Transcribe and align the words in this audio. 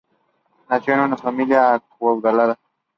Nació 0.67 0.95
en 0.95 1.01
una 1.01 1.15
familia 1.15 1.75
acaudalada. 1.75 2.57